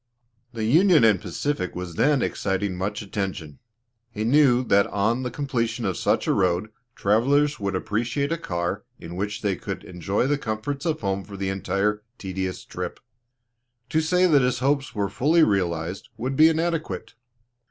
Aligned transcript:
The 0.51 0.63
Union 0.63 1.03
and 1.03 1.21
Pacific 1.21 1.75
was 1.75 1.93
then 1.93 2.23
exciting 2.23 2.75
much 2.75 3.03
attention. 3.03 3.59
He 4.09 4.23
knew 4.23 4.63
that 4.63 4.87
on 4.87 5.21
the 5.21 5.29
completion 5.29 5.85
of 5.85 5.95
such 5.95 6.25
a 6.25 6.33
road, 6.33 6.71
travelers 6.95 7.59
would 7.59 7.75
appreciate 7.75 8.31
a 8.31 8.37
car 8.39 8.83
in 8.97 9.15
which 9.15 9.43
they 9.43 9.55
could 9.55 9.83
enjoy 9.83 10.25
the 10.25 10.39
comforts 10.39 10.87
of 10.87 11.01
home 11.01 11.23
for 11.23 11.37
the 11.37 11.49
entire 11.49 12.01
tedious 12.17 12.65
trip. 12.65 12.99
To 13.89 14.01
say 14.01 14.25
that 14.25 14.41
his 14.41 14.57
hopes 14.57 14.95
were 14.95 15.07
fully 15.07 15.43
realized, 15.43 16.09
would 16.17 16.35
be 16.35 16.49
inadequate. 16.49 17.13